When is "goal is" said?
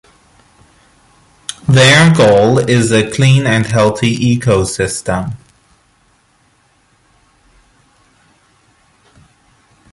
2.11-2.91